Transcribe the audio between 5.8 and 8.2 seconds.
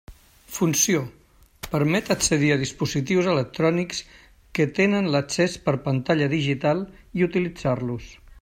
pantalla digital i utilitzar-los.